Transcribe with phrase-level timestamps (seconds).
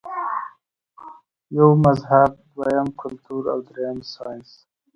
[1.57, 4.49] يو مذهب، دويم کلتور او دريم سائنس-